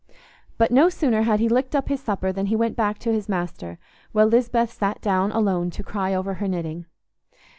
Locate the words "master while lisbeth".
3.29-4.71